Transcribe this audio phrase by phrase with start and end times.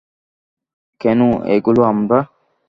[1.01, 2.19] কেনো, এইগুলো আমরা।